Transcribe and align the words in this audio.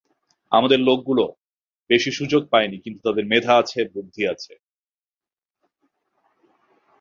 আমাদের 0.51 0.79
লোকগুলো 0.79 1.25
বেশি 1.89 2.11
সুযোগ 2.11 2.41
পায়নি 2.51 2.77
কিন্তু 2.83 2.99
তাদের 3.07 3.25
মেধা 3.31 3.53
আছে, 3.61 3.79
বুদ্ধি 3.93 4.23
আছে। 4.33 4.53